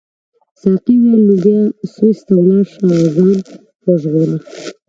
ساقي 0.61 0.95
وویل 0.99 1.21
نو 1.27 1.35
بیا 1.43 1.59
سویس 1.93 2.19
ته 2.25 2.33
ولاړ 2.37 2.63
شه 2.71 2.81
او 2.95 3.03
ځان 3.15 3.31
وژغوره. 3.85 4.37